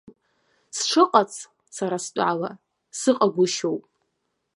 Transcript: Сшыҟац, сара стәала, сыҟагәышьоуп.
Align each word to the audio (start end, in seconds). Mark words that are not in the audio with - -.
Сшыҟац, 0.77 1.33
сара 1.75 1.97
стәала, 2.05 2.51
сыҟагәышьоуп. 2.99 3.83